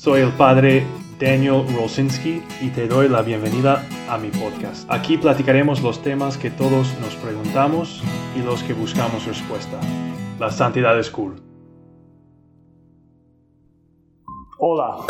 Soy 0.00 0.22
el 0.22 0.32
padre 0.32 0.86
Daniel 1.18 1.62
Rosinski 1.76 2.42
y 2.62 2.70
te 2.70 2.88
doy 2.88 3.06
la 3.06 3.20
bienvenida 3.20 3.86
a 4.08 4.16
mi 4.16 4.30
podcast. 4.30 4.90
Aquí 4.90 5.18
platicaremos 5.18 5.82
los 5.82 6.00
temas 6.00 6.38
que 6.38 6.50
todos 6.50 6.98
nos 7.02 7.14
preguntamos 7.16 8.02
y 8.34 8.38
los 8.38 8.62
que 8.62 8.72
buscamos 8.72 9.26
respuesta. 9.26 9.78
La 10.38 10.50
santidad 10.50 10.98
es 10.98 11.10
cool. 11.10 11.36
Hola, 14.56 15.04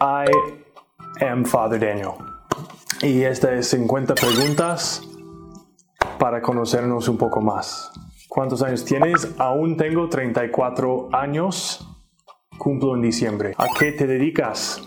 I 0.00 1.22
am 1.22 1.44
Father 1.44 1.78
Daniel. 1.78 2.12
Y 3.02 3.24
esta 3.24 3.52
es 3.52 3.68
50 3.68 4.14
preguntas 4.14 5.02
para 6.18 6.40
conocernos 6.40 7.08
un 7.08 7.18
poco 7.18 7.42
más. 7.42 7.92
¿Cuántos 8.30 8.62
años 8.62 8.86
tienes? 8.86 9.34
Aún 9.36 9.76
tengo 9.76 10.08
34 10.08 11.10
años 11.12 11.86
cumplo 12.58 12.94
en 12.94 13.02
diciembre. 13.02 13.54
¿A 13.56 13.66
qué 13.78 13.92
te 13.92 14.06
dedicas? 14.06 14.82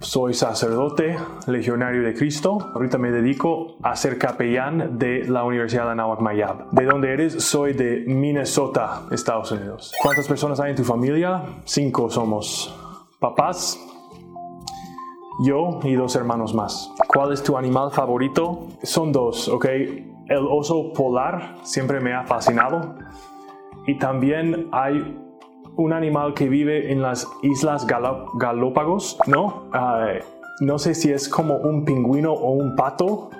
Soy 0.00 0.32
sacerdote, 0.32 1.16
legionario 1.46 2.02
de 2.02 2.14
Cristo. 2.14 2.70
Ahorita 2.74 2.96
me 2.98 3.10
dedico 3.10 3.76
a 3.82 3.94
ser 3.96 4.18
capellán 4.18 4.98
de 4.98 5.24
la 5.28 5.44
Universidad 5.44 5.84
de 5.84 5.90
Anahuac 5.92 6.20
Mayab. 6.20 6.70
¿De 6.70 6.84
dónde 6.84 7.12
eres? 7.12 7.42
Soy 7.44 7.74
de 7.74 8.04
Minnesota, 8.06 9.02
Estados 9.10 9.52
Unidos. 9.52 9.92
¿Cuántas 10.02 10.26
personas 10.26 10.58
hay 10.58 10.70
en 10.70 10.76
tu 10.76 10.84
familia? 10.84 11.42
Cinco 11.64 12.08
somos. 12.08 12.74
Papás, 13.18 13.78
yo 15.44 15.80
y 15.84 15.94
dos 15.94 16.16
hermanos 16.16 16.54
más. 16.54 16.90
¿Cuál 17.06 17.34
es 17.34 17.42
tu 17.42 17.58
animal 17.58 17.90
favorito? 17.90 18.68
Son 18.82 19.12
dos, 19.12 19.48
¿ok? 19.48 19.66
El 19.66 20.46
oso 20.48 20.94
polar 20.94 21.56
siempre 21.62 22.00
me 22.00 22.14
ha 22.14 22.24
fascinado. 22.24 22.94
Y 23.86 23.98
también 23.98 24.68
hay 24.72 25.18
un 25.80 25.92
animal 25.92 26.34
que 26.34 26.48
vive 26.48 26.92
en 26.92 27.02
las 27.02 27.26
Islas 27.42 27.86
Galópagos, 27.86 29.18
¿no? 29.26 29.64
no 30.60 30.78
sé 30.78 30.94
si 30.94 31.10
es 31.10 31.28
como 31.28 31.56
un 31.56 31.84
pingüino 31.84 32.32
o 32.32 32.52
un 32.52 32.76
pato, 32.76 33.30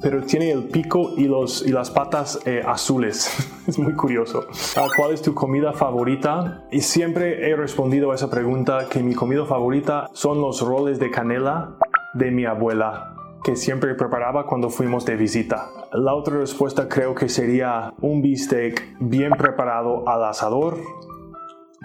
pero 0.00 0.22
tiene 0.22 0.52
el 0.52 0.64
pico 0.64 1.10
y 1.16 1.26
las 1.26 1.90
patas 1.90 2.38
eh, 2.46 2.62
azules. 2.64 3.36
es 3.66 3.78
muy 3.78 3.94
curioso. 3.94 4.46
Ah, 4.76 4.86
¿Cuál 4.96 5.12
es 5.12 5.22
tu 5.22 5.34
comida 5.34 5.72
favorita? 5.72 6.64
Y 6.70 6.80
siempre 6.80 7.50
he 7.50 7.56
respondido 7.56 8.12
a 8.12 8.14
esa 8.14 8.30
pregunta 8.30 8.86
que 8.88 9.02
mi 9.02 9.14
comida 9.14 9.44
favorita 9.44 10.08
son 10.12 10.40
los 10.40 10.60
roles 10.60 11.00
de 11.00 11.10
canela 11.10 11.76
de 12.14 12.30
mi 12.30 12.44
abuela 12.44 13.14
que 13.42 13.56
siempre 13.56 13.94
preparaba 13.94 14.46
cuando 14.46 14.68
fuimos 14.68 15.04
de 15.04 15.16
visita. 15.16 15.70
La 15.92 16.14
otra 16.14 16.38
respuesta 16.38 16.88
creo 16.88 17.14
que 17.14 17.28
sería 17.28 17.92
un 18.00 18.20
bistec 18.20 18.96
bien 19.00 19.32
preparado 19.32 20.08
al 20.08 20.24
asador 20.24 20.76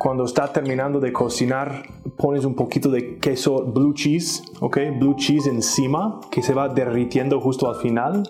cuando 0.03 0.25
está 0.25 0.51
terminando 0.51 0.99
de 0.99 1.13
cocinar, 1.13 1.83
pones 2.17 2.43
un 2.43 2.55
poquito 2.55 2.89
de 2.89 3.19
queso 3.19 3.63
blue 3.63 3.93
cheese, 3.93 4.43
¿ok? 4.59 4.77
Blue 4.99 5.15
cheese 5.15 5.47
encima, 5.47 6.19
que 6.29 6.43
se 6.43 6.53
va 6.53 6.67
derritiendo 6.67 7.39
justo 7.39 7.69
al 7.69 7.75
final. 7.75 8.23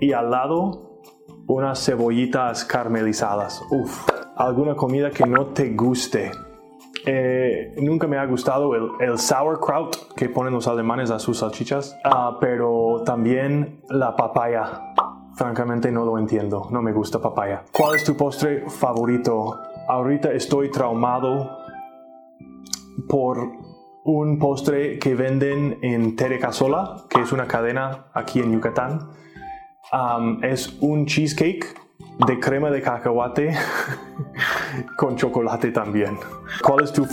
Y 0.00 0.12
al 0.12 0.30
lado, 0.30 1.00
unas 1.48 1.84
cebollitas 1.84 2.64
caramelizadas. 2.64 3.64
Uf, 3.72 4.08
alguna 4.36 4.76
comida 4.76 5.10
que 5.10 5.26
no 5.26 5.46
te 5.46 5.70
guste. 5.74 6.30
Eh, 7.04 7.74
nunca 7.78 8.06
me 8.06 8.16
ha 8.16 8.24
gustado 8.24 8.72
el, 8.76 8.88
el, 9.00 9.18
sauerkraut 9.18 10.14
que 10.14 10.28
ponen 10.28 10.52
los 10.52 10.68
alemanes 10.68 11.10
a 11.10 11.18
sus 11.18 11.38
salchichas, 11.38 11.98
uh, 12.04 12.38
pero 12.40 13.02
también 13.04 13.82
la 13.88 14.14
papaya. 14.14 14.94
Francamente 15.34 15.90
no 15.90 16.04
lo 16.04 16.16
entiendo, 16.16 16.68
no 16.70 16.80
me 16.80 16.92
gusta 16.92 17.18
papaya. 17.18 17.64
¿Cuál 17.72 17.96
es 17.96 18.04
tu 18.04 18.16
postre 18.16 18.70
favorito? 18.70 19.71
Ahorita 19.88 20.32
estoy 20.32 20.70
traumado 20.70 21.58
por 23.08 23.52
un 24.04 24.38
postre 24.38 24.98
que 24.98 25.14
venden 25.14 25.78
en 25.82 26.16
Terecasola, 26.16 27.04
que 27.08 27.20
es 27.20 27.32
una 27.32 27.46
cadena 27.46 28.06
aquí 28.12 28.40
en 28.40 28.52
Yucatán. 28.52 29.10
es 30.42 30.76
un 30.80 31.06
cheesecake 31.06 31.76
de 32.26 32.40
crema 32.40 32.70
de 32.70 32.82
cacahuate 32.82 33.54
con 34.96 35.16
chocolate 35.16 35.70
también. 35.70 36.18
¿Cuál 36.62 36.84
es 36.84 36.92
tu 36.92 37.06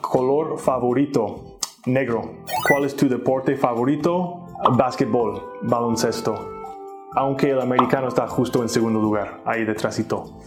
color 0.00 0.58
favorito? 0.58 1.58
Negro. 1.86 2.44
¿Cuál 2.68 2.84
es 2.84 2.94
tu 2.94 3.08
deporte 3.08 3.56
favorito? 3.56 4.46
Basketball, 4.76 5.42
baloncesto. 5.62 6.48
Aunque 7.14 7.50
el 7.50 7.60
americano 7.60 8.08
está 8.08 8.26
justo 8.26 8.62
en 8.62 8.68
segundo 8.68 9.00
lugar, 9.00 9.42
ahí 9.44 9.64
detrásito. 9.64 10.38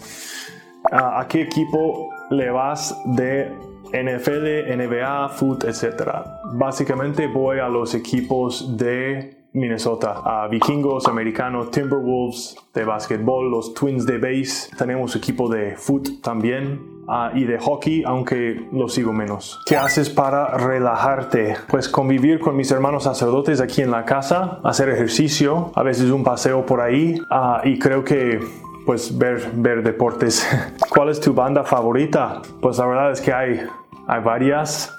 ¿A 0.91 1.25
qué 1.27 1.41
equipo 1.41 2.09
le 2.29 2.49
vas 2.49 2.95
de 3.05 3.51
NFL, 3.91 4.75
NBA, 4.75 5.29
foot, 5.29 5.63
etcétera? 5.63 6.41
Básicamente 6.53 7.27
voy 7.27 7.59
a 7.59 7.67
los 7.67 7.93
equipos 7.93 8.77
de 8.77 9.45
Minnesota, 9.53 10.21
a 10.25 10.47
Vikingos, 10.47 11.07
Americano, 11.07 11.67
Timberwolves 11.67 12.57
de 12.73 12.83
básquetbol, 12.83 13.49
los 13.49 13.73
Twins 13.73 14.05
de 14.05 14.17
base, 14.17 14.75
tenemos 14.77 15.15
equipo 15.15 15.47
de 15.49 15.75
foot 15.75 16.21
también, 16.21 16.95
Uh, 17.07 17.37
y 17.37 17.43
de 17.43 17.59
hockey, 17.59 18.03
aunque 18.03 18.67
lo 18.71 18.89
sigo 18.89 19.13
menos. 19.13 19.61
¿Qué 19.67 19.77
haces 19.77 20.09
para 20.09 20.57
relajarte? 20.57 21.55
Pues 21.67 21.87
convivir 21.87 22.39
con 22.39 22.55
mis 22.55 22.71
hermanos 22.71 23.03
sacerdotes 23.03 23.61
aquí 23.61 23.83
en 23.83 23.91
la 23.91 24.05
casa, 24.05 24.59
hacer 24.63 24.89
ejercicio, 24.89 25.71
a 25.75 25.83
veces 25.83 26.09
un 26.09 26.23
paseo 26.23 26.65
por 26.65 26.81
ahí 26.81 27.21
uh, 27.29 27.59
y 27.63 27.77
creo 27.77 28.03
que 28.03 28.39
pues 28.85 29.17
ver, 29.17 29.51
ver 29.55 29.83
deportes. 29.83 30.47
¿Cuál 30.89 31.09
es 31.09 31.19
tu 31.19 31.33
banda 31.33 31.63
favorita? 31.63 32.41
Pues 32.61 32.77
la 32.77 32.85
verdad 32.85 33.11
es 33.11 33.21
que 33.21 33.33
hay, 33.33 33.61
hay 34.07 34.21
varias. 34.21 34.91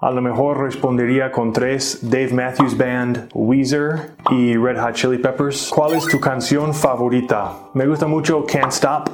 A 0.00 0.10
lo 0.10 0.20
mejor 0.20 0.58
respondería 0.60 1.32
con 1.32 1.52
tres, 1.52 2.00
Dave 2.02 2.32
Matthews 2.32 2.76
Band, 2.76 3.30
Weezer 3.32 4.10
y 4.30 4.56
Red 4.56 4.78
Hot 4.78 4.92
Chili 4.94 5.18
Peppers. 5.18 5.70
¿Cuál 5.74 5.94
es 5.94 6.06
tu 6.06 6.20
canción 6.20 6.74
favorita? 6.74 7.52
Me 7.72 7.86
gusta 7.86 8.06
mucho 8.06 8.44
Can't 8.44 8.72
Stop 8.72 9.08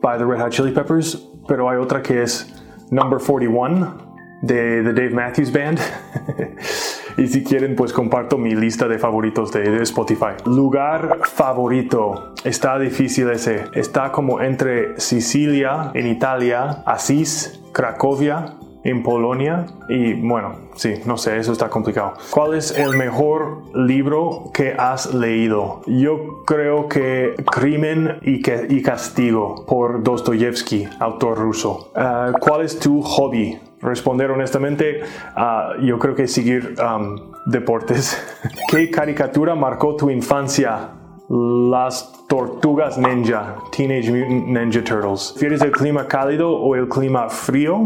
by 0.00 0.16
the 0.16 0.24
Red 0.24 0.40
Hot 0.40 0.50
Chili 0.50 0.70
Peppers, 0.70 1.16
pero 1.48 1.68
hay 1.68 1.78
otra 1.78 2.00
que 2.00 2.22
es 2.22 2.54
Number 2.90 3.18
41 3.18 4.14
de 4.42 4.82
The 4.84 4.92
Dave 4.92 5.10
Matthews 5.10 5.52
Band. 5.52 5.80
Y 7.24 7.28
si 7.28 7.44
quieren, 7.44 7.76
pues 7.76 7.92
comparto 7.92 8.38
mi 8.38 8.54
lista 8.54 8.88
de 8.88 8.98
favoritos 8.98 9.52
de, 9.52 9.82
Spotify. 9.82 10.34
Lugar 10.46 11.20
favorito. 11.22 12.34
Está 12.44 12.78
difícil 12.78 13.30
ese. 13.30 13.64
Está 13.72 14.12
como 14.12 14.40
entre 14.40 15.00
Sicilia 15.00 15.90
en 15.94 16.06
Italia, 16.06 16.82
Asís, 16.86 17.60
Cracovia 17.72 18.56
en 18.84 19.02
Polonia 19.02 19.66
y 19.88 20.12
bueno, 20.12 20.56
sí, 20.76 20.94
no 21.06 21.16
sé, 21.16 21.38
eso 21.38 21.52
está 21.52 21.68
complicado. 21.68 22.14
¿Cuál 22.30 22.54
es 22.54 22.78
el 22.78 22.96
mejor 22.96 23.62
libro 23.74 24.50
que 24.52 24.74
has 24.78 25.14
leído? 25.14 25.80
Yo 25.86 26.44
creo 26.44 26.88
que 26.88 27.34
Crimen 27.50 28.18
y, 28.22 28.42
Castigo 28.82 29.64
por 29.66 30.02
Dostoyevsky, 30.02 30.86
autor 31.00 31.38
ruso. 31.38 31.90
Ah, 31.94 32.32
¿Cuál 32.38 32.62
es 32.62 32.78
tu 32.78 33.00
hobby? 33.00 33.58
Responder 33.84 34.30
honestamente, 34.30 35.02
uh, 35.36 35.80
yo 35.80 35.98
creo 35.98 36.14
que 36.14 36.26
seguir 36.26 36.74
um, 36.80 37.16
deportes. 37.46 38.16
¿Qué 38.68 38.90
caricatura 38.90 39.54
marcó 39.54 39.94
tu 39.94 40.10
infancia? 40.10 40.90
Las 41.28 42.26
tortugas 42.28 42.98
ninja, 42.98 43.56
Teenage 43.70 44.10
Mutant 44.10 44.46
Ninja 44.48 44.82
Turtles. 44.82 45.32
¿Prefieres 45.32 45.62
el 45.62 45.70
clima 45.70 46.06
cálido 46.06 46.50
o 46.50 46.74
el 46.74 46.88
clima 46.88 47.28
frío? 47.28 47.76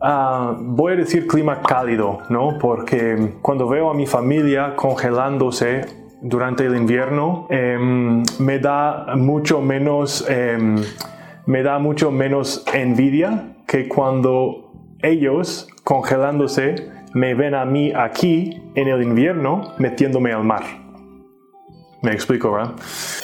Uh, 0.00 0.54
voy 0.60 0.92
a 0.92 0.96
decir 0.96 1.26
clima 1.26 1.60
cálido, 1.60 2.20
¿no? 2.30 2.56
Porque 2.58 3.34
cuando 3.42 3.68
veo 3.68 3.90
a 3.90 3.94
mi 3.94 4.06
familia 4.06 4.76
congelándose 4.76 5.84
durante 6.20 6.64
el 6.64 6.76
invierno, 6.76 7.46
em, 7.50 8.22
me 8.38 8.58
da 8.58 9.14
mucho 9.16 9.60
menos, 9.60 10.24
em, 10.28 10.76
me 11.46 11.62
da 11.62 11.78
mucho 11.78 12.10
menos 12.10 12.64
envidia 12.72 13.56
que 13.66 13.88
cuando 13.88 14.67
ellos, 15.02 15.68
congelándose, 15.84 16.90
me 17.14 17.34
ven 17.34 17.54
a 17.54 17.64
mí 17.64 17.92
aquí 17.94 18.62
en 18.74 18.88
el 18.88 19.02
invierno 19.02 19.74
metiéndome 19.78 20.32
al 20.32 20.44
mar. 20.44 20.62
Me 22.00 22.12
explico, 22.12 22.52
¿verdad? 22.52 22.74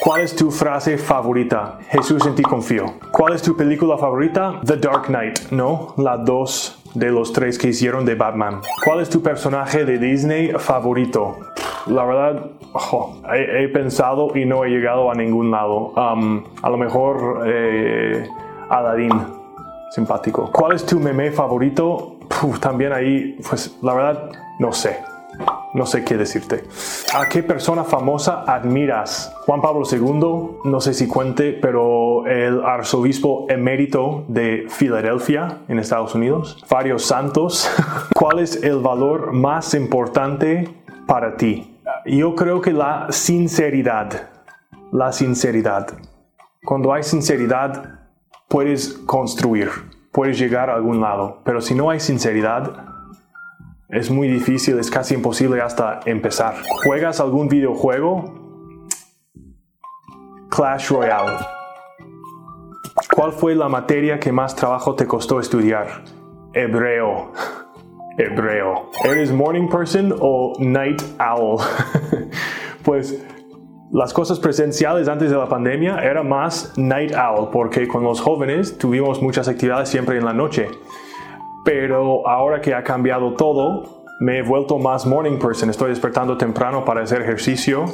¿Cuál 0.00 0.22
es 0.22 0.34
tu 0.34 0.50
frase 0.50 0.98
favorita? 0.98 1.78
Jesús 1.90 2.26
en 2.26 2.34
ti 2.34 2.42
confío. 2.42 2.94
¿Cuál 3.12 3.34
es 3.34 3.42
tu 3.42 3.56
película 3.56 3.96
favorita? 3.96 4.60
The 4.66 4.76
Dark 4.76 5.06
Knight, 5.06 5.50
¿no? 5.52 5.94
La 5.96 6.16
dos 6.16 6.82
de 6.94 7.10
los 7.10 7.32
tres 7.32 7.56
que 7.56 7.68
hicieron 7.68 8.04
de 8.04 8.16
Batman. 8.16 8.60
¿Cuál 8.84 9.00
es 9.00 9.10
tu 9.10 9.22
personaje 9.22 9.84
de 9.84 9.98
Disney 9.98 10.52
favorito? 10.58 11.36
La 11.86 12.04
verdad, 12.04 12.50
he, 13.34 13.68
pensado 13.68 14.36
y 14.36 14.44
no 14.44 14.64
he 14.64 14.70
llegado 14.70 15.08
a 15.10 15.14
ningún 15.14 15.52
lado. 15.52 15.92
Um, 15.96 16.42
a 16.62 16.70
lo 16.70 16.76
mejor 16.76 17.44
eh, 17.46 18.26
Aladdin 18.70 19.43
simpático. 19.94 20.50
¿Cuál 20.50 20.74
es 20.74 20.84
tu 20.84 20.98
meme 20.98 21.30
favorito? 21.30 22.18
también 22.60 22.92
ahí, 22.92 23.38
pues 23.48 23.76
la 23.80 23.94
verdad, 23.94 24.30
no 24.58 24.72
sé. 24.72 24.98
no 25.72 25.86
sé 25.86 26.04
qué 26.04 26.16
decirte. 26.16 26.64
¿A 27.14 27.28
qué 27.28 27.42
persona 27.42 27.82
famosa 27.84 28.44
admiras? 28.46 29.34
Juan 29.46 29.60
Pablo 29.60 29.84
II, 29.90 30.60
no 30.64 30.80
sé 30.80 30.94
si 30.94 31.08
cuente, 31.08 31.52
pero 31.52 32.26
el 32.26 32.64
arzobispo 32.64 33.46
emérito 33.48 34.24
de 34.28 34.66
Filadelfia, 34.68 35.58
en 35.68 35.78
Estados 35.80 36.14
Unidos. 36.14 36.64
Varios 36.70 37.04
santos. 37.04 37.68
¿Cuál 38.14 38.38
es 38.38 38.62
el 38.62 38.78
valor 38.78 39.32
más 39.32 39.74
importante 39.74 40.68
para 41.06 41.36
ti? 41.36 41.76
Yo 42.06 42.34
creo 42.34 42.60
que 42.60 42.72
la 42.72 43.08
sinceridad. 43.10 44.28
La 44.92 45.10
sinceridad. 45.10 45.88
Cuando 46.64 46.92
hay 46.92 47.02
sinceridad, 47.02 47.93
puedes 48.54 48.92
construir, 49.04 49.68
puedes 50.12 50.38
llegar 50.38 50.70
a 50.70 50.76
algún 50.76 51.00
lado. 51.00 51.40
Pero 51.44 51.60
si 51.60 51.74
no 51.74 51.90
hay 51.90 51.98
sinceridad, 51.98 52.86
es 53.88 54.12
muy 54.12 54.28
difícil, 54.28 54.78
es 54.78 54.92
casi 54.92 55.14
imposible 55.14 55.60
hasta 55.60 55.98
empezar. 56.06 56.54
¿Juegas 56.84 57.18
algún 57.18 57.48
videojuego? 57.48 58.32
Clash 60.50 60.90
Royale. 60.90 61.36
¿Cuál 63.12 63.32
fue 63.32 63.56
la 63.56 63.68
materia 63.68 64.20
que 64.20 64.30
más 64.30 64.54
trabajo 64.54 64.94
te 64.94 65.04
costó 65.04 65.40
estudiar? 65.40 66.04
Hebreo. 66.52 67.32
Hebreo. 68.18 68.88
¿Eres 69.02 69.32
morning 69.32 69.66
person 69.66 70.14
o 70.20 70.52
night 70.60 71.02
owl? 71.18 71.60
pues 72.84 73.20
las 73.94 74.12
cosas 74.12 74.38
presenciales 74.38 75.08
antes 75.08 75.30
de 75.30 75.36
la 75.36 75.48
pandemia 75.48 76.00
era 76.04 76.22
más 76.22 76.74
night 76.76 77.12
owl 77.14 77.48
porque 77.50 77.88
con 77.88 78.04
los 78.04 78.20
jóvenes 78.20 78.76
tuvimos 78.76 79.22
muchas 79.22 79.48
actividades 79.48 79.88
siempre 79.88 80.18
en 80.18 80.26
la 80.26 80.34
noche 80.34 80.68
pero 81.64 82.28
ahora 82.28 82.60
que 82.60 82.74
ha 82.74 82.84
cambiado 82.84 83.32
todo, 83.32 84.04
me 84.20 84.38
he 84.38 84.42
vuelto 84.42 84.78
más 84.78 85.06
morning 85.06 85.38
person. 85.38 85.70
Estoy 85.70 85.90
despertando 85.90 86.36
temprano 86.36 86.84
para 86.84 87.02
hacer 87.02 87.22
ejercicio 87.22 87.86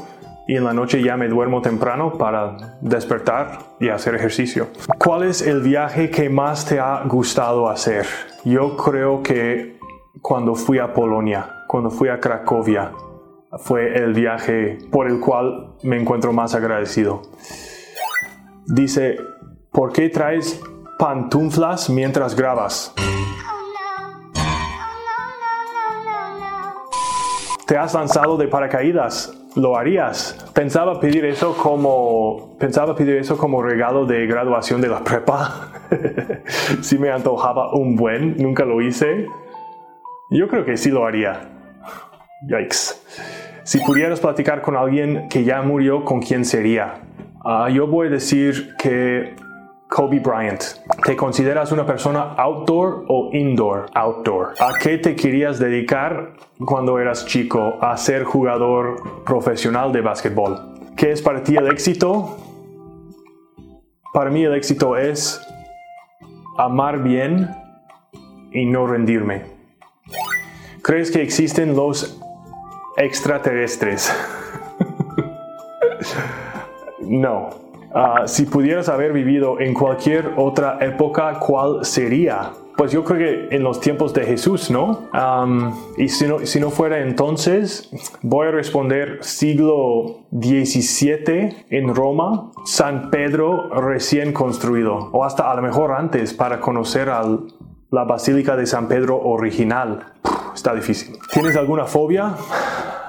y 0.48 0.56
en 0.56 0.64
la 0.64 0.72
noche 0.72 1.02
ya 1.02 1.16
me 1.16 1.28
duermo 1.28 1.62
temprano 1.62 2.14
para 2.18 2.78
despertar 2.80 3.60
y 3.78 3.88
hacer 3.88 4.16
ejercicio. 4.16 4.66
¿Cuál 4.98 5.22
es 5.22 5.40
el 5.40 5.62
viaje 5.62 6.10
que 6.10 6.28
más 6.28 6.66
te 6.66 6.80
ha 6.80 7.04
gustado 7.04 7.68
hacer? 7.68 8.06
Yo 8.44 8.76
creo 8.76 9.22
que 9.22 9.78
cuando 10.20 10.56
fui 10.56 10.80
a 10.80 10.92
Polonia, 10.92 11.64
cuando 11.68 11.90
fui 11.90 12.08
a 12.08 12.18
Cracovia, 12.18 12.90
fue 13.58 13.96
el 13.96 14.14
viaje 14.14 14.78
por 14.90 15.08
el 15.08 15.20
cual 15.20 15.74
me 15.82 16.00
encuentro 16.00 16.32
más 16.32 16.54
agradecido. 16.54 17.22
Dice, 18.66 19.16
¿por 19.72 19.92
qué 19.92 20.08
traes 20.08 20.60
pantuflas 20.98 21.90
mientras 21.90 22.36
grabas? 22.36 22.94
¿Te 27.66 27.76
has 27.76 27.94
lanzado 27.94 28.36
de 28.36 28.48
paracaídas? 28.48 29.36
¿Lo 29.56 29.76
harías? 29.76 30.36
Pensaba 30.54 31.00
pedir 31.00 31.24
eso 31.24 31.56
como 31.56 32.56
pensaba 32.58 32.94
pedir 32.94 33.16
eso 33.16 33.36
como 33.36 33.62
regalo 33.62 34.06
de 34.06 34.26
graduación 34.26 34.80
de 34.80 34.88
la 34.88 35.02
prepa. 35.02 35.72
si 36.82 36.98
me 36.98 37.10
antojaba 37.10 37.74
un 37.74 37.96
buen, 37.96 38.36
nunca 38.38 38.64
lo 38.64 38.80
hice. 38.80 39.26
Yo 40.30 40.48
creo 40.48 40.64
que 40.64 40.76
sí 40.76 40.90
lo 40.90 41.04
haría. 41.04 41.48
Yikes. 42.46 43.29
Si 43.70 43.78
pudieras 43.78 44.18
platicar 44.18 44.62
con 44.62 44.76
alguien 44.76 45.28
que 45.28 45.44
ya 45.44 45.62
murió, 45.62 46.04
¿con 46.04 46.20
quién 46.20 46.44
sería? 46.44 47.02
Ah, 47.44 47.68
yo 47.72 47.86
voy 47.86 48.08
a 48.08 48.10
decir 48.10 48.74
que 48.76 49.36
Kobe 49.88 50.18
Bryant. 50.18 50.60
¿Te 51.06 51.14
consideras 51.14 51.70
una 51.70 51.86
persona 51.86 52.34
outdoor 52.36 53.04
o 53.06 53.30
indoor? 53.32 53.86
Outdoor. 53.94 54.54
¿A 54.58 54.76
qué 54.76 54.98
te 54.98 55.14
querías 55.14 55.60
dedicar 55.60 56.32
cuando 56.64 56.98
eras 56.98 57.24
chico? 57.26 57.78
A 57.80 57.96
ser 57.96 58.24
jugador 58.24 59.22
profesional 59.22 59.92
de 59.92 60.00
básquetbol. 60.00 60.74
¿Qué 60.96 61.12
es 61.12 61.22
para 61.22 61.40
ti 61.44 61.54
el 61.54 61.68
éxito? 61.68 62.38
Para 64.12 64.30
mí 64.30 64.42
el 64.42 64.54
éxito 64.56 64.96
es 64.96 65.40
amar 66.58 67.04
bien 67.04 67.48
y 68.50 68.66
no 68.66 68.88
rendirme. 68.88 69.42
¿Crees 70.82 71.12
que 71.12 71.22
existen 71.22 71.76
los 71.76 72.19
extraterrestres? 72.96 74.12
no. 77.00 77.50
Ah, 77.92 78.22
si 78.26 78.46
pudieras 78.46 78.88
haber 78.88 79.12
vivido 79.12 79.58
en 79.60 79.74
cualquier 79.74 80.34
otra 80.36 80.78
época, 80.80 81.40
¿cuál 81.40 81.84
sería? 81.84 82.52
Pues 82.76 82.92
yo 82.92 83.04
creo 83.04 83.18
que 83.18 83.54
en 83.54 83.64
los 83.64 83.80
tiempos 83.80 84.14
de 84.14 84.24
Jesús, 84.24 84.70
¿no? 84.70 85.10
y 85.98 86.08
si 86.08 86.26
¿no? 86.26 86.46
si 86.46 86.60
no 86.60 86.70
fuera 86.70 87.00
entonces, 87.00 87.90
voy 88.22 88.46
a 88.46 88.52
responder 88.52 89.18
siglo 89.22 90.20
XVII 90.30 91.66
en 91.68 91.94
Roma, 91.94 92.52
San 92.64 93.10
Pedro 93.10 93.68
recién 93.68 94.32
construido, 94.32 95.10
o 95.12 95.24
hasta 95.24 95.50
a 95.50 95.54
lo 95.56 95.62
mejor 95.62 95.92
antes 95.92 96.32
para 96.32 96.60
conocer 96.60 97.08
la 97.08 98.04
Basílica 98.04 98.56
de 98.56 98.66
San 98.66 98.88
Pedro 98.88 99.20
original. 99.20 100.14
Está 100.54 100.74
difícil. 100.74 101.18
¿Tienes 101.32 101.56
alguna 101.56 101.84
fobia? 101.84 102.34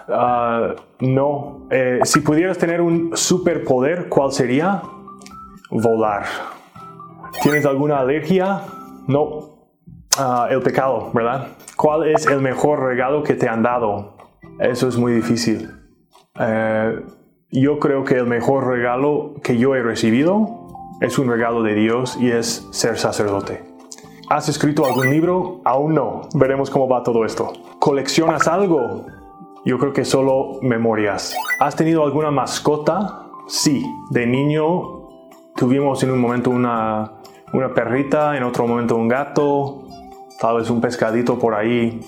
Ah, 0.07 0.75
no. 0.99 1.67
Eh, 1.69 1.99
si 2.03 2.21
pudieras 2.21 2.57
tener 2.57 2.81
un 2.81 3.15
superpoder, 3.15 4.09
¿cuál 4.09 4.31
sería? 4.31 4.81
Volar. 5.69 6.25
¿Tienes 7.41 7.65
alguna 7.65 7.99
alergia? 7.99 8.61
No. 9.07 9.69
Ah, 10.17 10.47
el 10.49 10.61
pecado, 10.61 11.09
¿verdad? 11.13 11.47
¿Cuál 11.75 12.09
es 12.09 12.27
el 12.27 12.41
mejor 12.41 12.81
regalo 12.81 13.23
que 13.23 13.35
te 13.35 13.47
han 13.47 13.63
dado? 13.63 14.17
Eso 14.59 14.87
es 14.87 14.97
muy 14.97 15.13
difícil. 15.13 15.71
Eh, 16.39 17.01
yo 17.51 17.79
creo 17.79 18.03
que 18.03 18.15
el 18.15 18.27
mejor 18.27 18.67
regalo 18.67 19.33
que 19.43 19.57
yo 19.57 19.75
he 19.75 19.81
recibido 19.81 20.67
es 21.01 21.17
un 21.17 21.29
regalo 21.29 21.63
de 21.63 21.73
Dios 21.73 22.17
y 22.19 22.31
es 22.31 22.67
ser 22.71 22.97
sacerdote. 22.97 23.70
¿Has 24.31 24.47
escrito 24.47 24.85
algún 24.85 25.09
libro? 25.09 25.59
Aún 25.65 25.93
no. 25.93 26.21
Veremos 26.35 26.69
cómo 26.69 26.87
va 26.87 27.03
todo 27.03 27.25
esto. 27.25 27.51
¿Coleccionas 27.79 28.47
algo? 28.47 29.05
Yo 29.65 29.77
creo 29.77 29.91
que 29.91 30.05
solo 30.05 30.57
memorias. 30.61 31.35
¿Has 31.59 31.75
tenido 31.75 32.05
alguna 32.05 32.31
mascota? 32.31 33.25
Sí, 33.49 33.85
de 34.09 34.25
niño 34.25 35.09
tuvimos 35.57 36.01
en 36.03 36.11
un 36.11 36.19
momento 36.21 36.49
una, 36.49 37.11
una 37.51 37.73
perrita, 37.73 38.37
en 38.37 38.43
otro 38.43 38.65
momento 38.65 38.95
un 38.95 39.09
gato, 39.09 39.83
tal 40.39 40.59
vez 40.59 40.69
un 40.69 40.79
pescadito 40.79 41.37
por 41.37 41.53
ahí. 41.53 41.99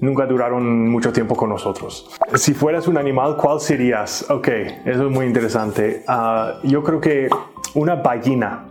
Nunca 0.00 0.24
duraron 0.24 0.88
mucho 0.88 1.12
tiempo 1.12 1.36
con 1.36 1.50
nosotros. 1.50 2.08
Si 2.36 2.54
fueras 2.54 2.88
un 2.88 2.96
animal, 2.96 3.36
¿cuál 3.36 3.60
serías? 3.60 4.24
Ok, 4.30 4.48
eso 4.86 5.06
es 5.06 5.12
muy 5.12 5.26
interesante. 5.26 6.02
Ah, 6.08 6.54
yo 6.62 6.82
creo 6.82 6.98
que 6.98 7.28
una 7.74 7.96
ballena. 7.96 8.67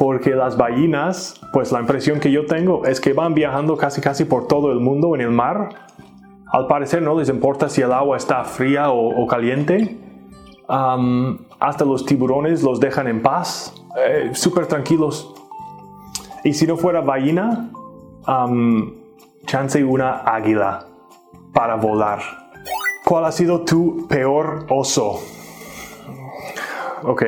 Porque 0.00 0.30
las 0.34 0.56
ballenas, 0.56 1.40
pues 1.52 1.70
la 1.70 1.78
impresión 1.78 2.18
que 2.18 2.32
yo 2.32 2.46
tengo 2.46 2.84
es 2.86 3.00
que 3.00 3.12
van 3.12 3.34
viajando 3.34 3.76
casi 3.76 4.00
casi 4.00 4.24
por 4.24 4.48
todo 4.48 4.72
el 4.72 4.80
mundo 4.80 5.14
en 5.14 5.20
el 5.20 5.30
mar 5.30 5.68
al 6.52 6.66
parecer 6.66 7.00
no 7.00 7.14
les 7.14 7.28
importa 7.28 7.68
si 7.68 7.80
el 7.80 7.92
agua 7.92 8.16
está 8.16 8.42
fría 8.44 8.90
o, 8.90 9.26
caliente. 9.26 9.96
hasta 10.68 11.84
los 11.84 12.06
tiburones 12.06 12.62
los 12.62 12.80
dejan 12.80 13.06
en 13.06 13.22
paz, 13.22 13.74
eh, 13.96 14.30
súper 14.34 14.66
tranquilos. 14.66 15.32
Y 16.42 16.54
si 16.54 16.66
no 16.66 16.76
fuera 16.76 17.00
ballena, 17.02 17.70
chance 19.46 19.84
una 19.84 20.18
águila 20.18 20.86
para 21.52 21.76
volar. 21.76 22.20
¿Cuál 23.04 23.26
ha 23.26 23.32
sido 23.32 23.60
tu 23.60 24.06
peor 24.08 24.66
oso? 24.70 25.20
Ok, 27.02 27.24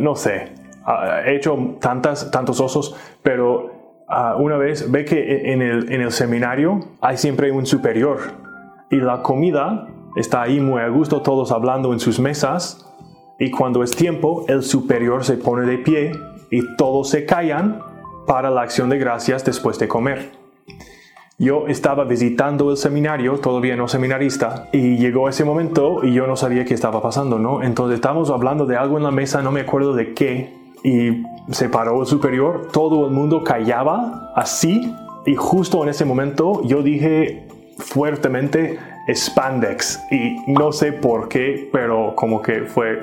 no 0.00 0.16
sé. 0.16 0.65
Ah, 0.86 1.22
he 1.26 1.36
hecho 1.36 1.76
tantas, 1.80 2.30
tantos 2.30 2.60
osos, 2.60 2.96
pero 3.22 3.76
Ah, 4.08 4.36
una 4.38 4.56
vez 4.56 4.90
ve 4.90 5.04
que 5.04 5.52
en 5.52 5.62
el, 5.62 5.92
en 5.92 6.00
el 6.00 6.12
seminario 6.12 6.80
hay 7.00 7.16
siempre 7.16 7.50
un 7.50 7.66
superior 7.66 8.20
y 8.88 8.96
la 8.96 9.20
comida 9.22 9.88
está 10.14 10.42
ahí 10.42 10.60
muy 10.60 10.80
a 10.80 10.88
gusto, 10.88 11.22
todos 11.22 11.50
hablando 11.50 11.92
en 11.92 11.98
sus 11.98 12.20
mesas 12.20 12.86
y 13.40 13.50
cuando 13.50 13.82
es 13.82 13.96
tiempo 13.96 14.44
el 14.46 14.62
superior 14.62 15.24
se 15.24 15.36
pone 15.36 15.66
de 15.66 15.78
pie 15.78 16.12
y 16.52 16.76
todos 16.76 17.10
se 17.10 17.26
callan 17.26 17.82
para 18.28 18.48
la 18.50 18.62
acción 18.62 18.90
de 18.90 18.98
gracias 18.98 19.44
después 19.44 19.76
de 19.80 19.88
comer. 19.88 20.30
Yo 21.36 21.66
estaba 21.66 22.04
visitando 22.04 22.70
el 22.70 22.76
seminario, 22.76 23.40
todavía 23.40 23.76
no 23.76 23.88
seminarista, 23.88 24.68
y 24.72 24.98
llegó 24.98 25.28
ese 25.28 25.44
momento 25.44 26.02
y 26.02 26.14
yo 26.14 26.26
no 26.26 26.36
sabía 26.36 26.64
qué 26.64 26.74
estaba 26.74 27.02
pasando, 27.02 27.38
¿no? 27.38 27.62
Entonces 27.62 27.96
estábamos 27.96 28.30
hablando 28.30 28.66
de 28.66 28.76
algo 28.76 28.96
en 28.96 29.02
la 29.02 29.10
mesa, 29.10 29.42
no 29.42 29.50
me 29.50 29.60
acuerdo 29.60 29.92
de 29.92 30.14
qué, 30.14 30.65
y 30.82 31.24
se 31.50 31.68
paró 31.68 32.00
el 32.00 32.06
superior, 32.06 32.68
todo 32.72 33.06
el 33.06 33.12
mundo 33.12 33.42
callaba 33.42 34.32
así 34.34 34.94
y 35.24 35.34
justo 35.34 35.82
en 35.82 35.88
ese 35.88 36.04
momento 36.04 36.62
yo 36.64 36.82
dije 36.82 37.48
fuertemente 37.78 38.78
spandex 39.12 40.00
y 40.10 40.36
no 40.50 40.72
sé 40.72 40.92
por 40.92 41.28
qué, 41.28 41.68
pero 41.72 42.14
como 42.14 42.42
que 42.42 42.62
fue 42.62 43.00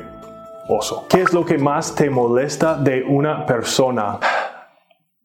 oso. 0.68 1.06
¿Qué 1.10 1.22
es 1.22 1.34
lo 1.34 1.46
que 1.46 1.58
más 1.58 1.96
te 1.96 2.10
molesta 2.10 2.76
de 2.76 3.04
una 3.04 3.46
persona? 3.46 4.20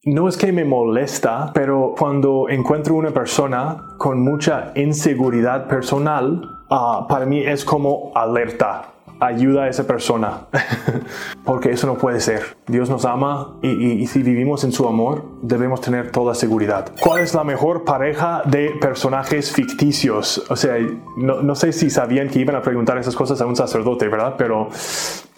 no 0.04 0.28
es 0.28 0.36
que 0.36 0.52
me 0.52 0.64
molesta, 0.64 1.50
pero 1.52 1.94
cuando 1.98 2.48
encuentro 2.48 2.94
una 2.94 3.10
persona 3.10 3.94
con 3.98 4.20
mucha 4.22 4.72
inseguridad 4.74 5.68
personal, 5.68 6.40
ah, 6.70 7.06
para 7.08 7.26
mí 7.26 7.40
es 7.40 7.64
como 7.64 8.12
alerta 8.14 8.94
ayuda 9.20 9.64
a 9.64 9.68
esa 9.68 9.86
persona, 9.86 10.46
porque 11.44 11.70
eso 11.70 11.86
no 11.86 11.98
puede 11.98 12.20
ser. 12.20 12.42
Dios 12.66 12.88
nos 12.90 13.04
ama 13.04 13.58
y, 13.62 14.06
si 14.06 14.22
vivimos 14.22 14.64
en 14.64 14.72
su 14.72 14.86
amor, 14.86 15.24
debemos 15.42 15.80
tener 15.80 16.10
toda 16.10 16.34
seguridad. 16.34 16.92
¿Cuál 17.00 17.20
es 17.20 17.34
la 17.34 17.44
mejor 17.44 17.84
pareja 17.84 18.42
de 18.44 18.70
personajes 18.80 19.52
ficticios? 19.52 20.44
O 20.50 20.56
sea, 20.56 20.76
no, 21.16 21.42
no 21.42 21.54
sé 21.54 21.72
si 21.72 21.90
sabían 21.90 22.28
que 22.28 22.40
iban 22.40 22.56
a 22.56 22.62
preguntar 22.62 22.98
esas 22.98 23.16
cosas 23.16 23.40
a 23.40 23.46
un 23.46 23.56
sacerdote, 23.56 24.08
¿verdad? 24.08 24.34
Pero 24.38 24.68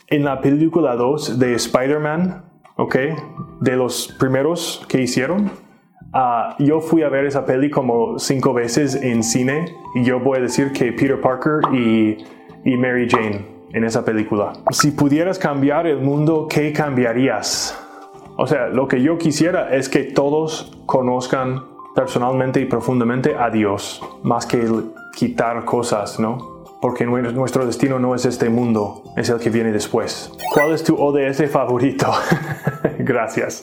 en 0.09 0.25
la 0.25 0.41
película 0.41 0.97
2 0.97 1.39
de 1.39 1.55
Spider-Man, 1.55 2.45
¿ok? 2.77 2.97
De 3.61 3.77
los 3.77 4.09
primeros 4.19 4.85
que 4.89 5.01
hicieron, 5.03 5.51
Uh, 6.13 6.61
yo 6.61 6.81
fui 6.81 7.05
a 7.05 7.09
ver 7.09 7.25
esa 7.25 7.47
peli 7.47 7.71
como 7.71 8.19
cinco 8.19 8.53
veces 8.53 8.97
en 8.97 9.23
cine 9.23 9.77
y 9.95 10.03
yo 10.03 10.19
voy 10.19 10.39
a 10.39 10.41
decir 10.41 10.73
que 10.73 10.93
Peter 10.93 11.21
Parker 11.21 11.61
y, 11.73 12.25
y 12.65 12.77
Mary 12.77 13.09
Jane 13.09 13.60
en 13.73 13.85
esa 13.85 14.05
película. 14.05 14.53
Si 14.71 14.91
pudieras 14.91 15.39
cambiar 15.39 15.87
el 15.87 15.99
mundo, 15.99 16.47
¿qué 16.49 16.73
cambiarías? 16.73 17.79
O 18.37 18.47
sea, 18.47 18.69
lo 18.69 18.89
que 18.89 19.03
yo 19.03 19.19
quisiera 19.19 19.75
es 19.75 19.89
que 19.89 20.05
todos 20.05 20.77
conozcan 20.87 21.65
personalmente 21.95 22.61
y 22.61 22.65
profundamente 22.65 23.35
a 23.35 23.51
Dios, 23.51 24.03
más 24.23 24.47
que 24.47 24.67
quitar 25.15 25.65
cosas, 25.65 26.19
¿no? 26.19 26.65
Porque 26.81 27.05
nuestro 27.05 27.67
destino 27.67 27.99
no 27.99 28.15
es 28.15 28.25
este 28.25 28.49
mundo, 28.49 29.03
es 29.17 29.29
el 29.29 29.39
que 29.39 29.51
viene 29.51 29.71
después. 29.71 30.33
¿Cuál 30.55 30.73
es 30.73 30.83
tu 30.83 30.97
ODS 30.97 31.51
favorito? 31.51 32.11
Gracias. 32.99 33.63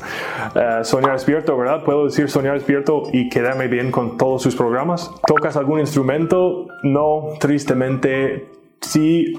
Uh, 0.53 0.83
soñar 0.83 1.13
despierto, 1.13 1.57
¿verdad? 1.57 1.83
Puedo 1.83 2.05
decir 2.05 2.29
soñar 2.29 2.53
despierto 2.53 3.03
y 3.11 3.29
quedarme 3.29 3.67
bien 3.67 3.91
con 3.91 4.17
todos 4.17 4.43
sus 4.43 4.55
programas. 4.55 5.09
¿Tocas 5.25 5.57
algún 5.57 5.79
instrumento? 5.79 6.67
No, 6.83 7.29
tristemente. 7.39 8.51
Sí, 8.81 9.33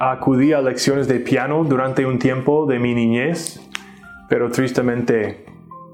acudí 0.00 0.52
a 0.52 0.60
lecciones 0.60 1.06
de 1.06 1.20
piano 1.20 1.64
durante 1.64 2.06
un 2.06 2.18
tiempo 2.18 2.66
de 2.66 2.78
mi 2.78 2.94
niñez, 2.94 3.60
pero 4.28 4.50
tristemente 4.50 5.44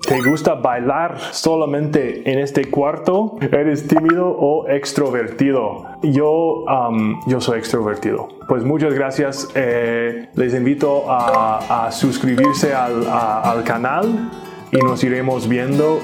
¿Te 0.06 0.22
gusta 0.22 0.54
bailar 0.54 1.18
solamente 1.32 2.30
en 2.30 2.38
este 2.38 2.66
cuarto? 2.66 3.38
¿Eres 3.40 3.88
tímido 3.88 4.28
o 4.28 4.68
extrovertido? 4.68 5.84
Yo, 6.04 6.64
um, 6.64 7.20
yo 7.26 7.40
soy 7.40 7.58
extrovertido. 7.58 8.28
Pues 8.46 8.62
muchas 8.62 8.94
gracias. 8.94 9.48
Eh, 9.56 10.28
les 10.34 10.54
invito 10.54 11.06
a, 11.08 11.88
suscribirse 11.90 12.72
al, 12.72 13.04
al 13.08 13.64
canal 13.64 14.30
y 14.70 14.76
nos 14.76 15.02
iremos 15.02 15.48
viendo 15.48 15.98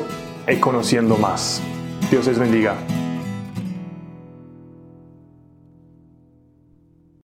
y 0.49 0.57
conociendo 0.57 1.17
más. 1.17 1.63
Dios 2.11 2.27
les 2.27 2.41
bendiga. 2.41 2.75